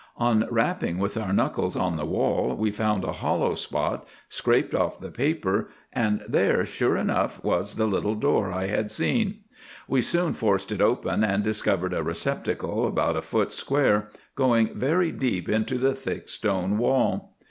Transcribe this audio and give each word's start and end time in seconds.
"On 0.17 0.47
rapping 0.49 0.97
with 0.97 1.15
our 1.15 1.31
knuckles 1.31 1.75
on 1.75 1.95
the 1.95 2.07
wall 2.07 2.55
we 2.55 2.71
found 2.71 3.03
a 3.03 3.11
hollow 3.11 3.53
spot, 3.53 4.03
scraped 4.29 4.73
off 4.73 4.99
the 4.99 5.11
paper, 5.11 5.69
and 5.93 6.23
there 6.27 6.65
sure 6.65 6.97
enough 6.97 7.43
was 7.43 7.75
the 7.75 7.85
little 7.85 8.15
door 8.15 8.51
I 8.51 8.65
had 8.65 8.89
seen. 8.89 9.41
We 9.87 10.01
soon 10.01 10.33
forced 10.33 10.71
it 10.71 10.81
open, 10.81 11.23
and 11.23 11.43
discovered 11.43 11.93
a 11.93 12.01
receptacle, 12.01 12.87
about 12.87 13.15
a 13.15 13.21
foot 13.21 13.53
square, 13.53 14.09
going 14.35 14.73
very 14.73 15.11
deep 15.11 15.47
into 15.47 15.77
the 15.77 15.93
thick 15.93 16.29
stone 16.29 16.79
wall. 16.79 17.37